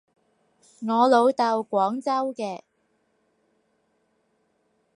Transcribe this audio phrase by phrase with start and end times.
[0.81, 2.63] 我老豆廣州嘅